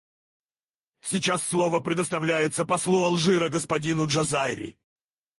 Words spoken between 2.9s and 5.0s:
Алжира господину Джазайри.